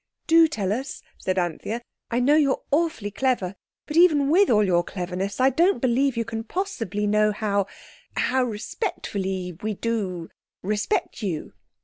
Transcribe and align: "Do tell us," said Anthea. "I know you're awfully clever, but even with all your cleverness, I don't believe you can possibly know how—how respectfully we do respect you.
"Do 0.25 0.47
tell 0.47 0.73
us," 0.73 1.03
said 1.19 1.37
Anthea. 1.37 1.79
"I 2.09 2.19
know 2.19 2.33
you're 2.35 2.63
awfully 2.71 3.11
clever, 3.11 3.53
but 3.85 3.97
even 3.97 4.29
with 4.31 4.49
all 4.49 4.63
your 4.63 4.83
cleverness, 4.83 5.39
I 5.39 5.51
don't 5.51 5.79
believe 5.79 6.17
you 6.17 6.25
can 6.25 6.43
possibly 6.43 7.05
know 7.05 7.31
how—how 7.31 8.43
respectfully 8.43 9.59
we 9.61 9.75
do 9.75 10.29
respect 10.63 11.21
you. 11.21 11.53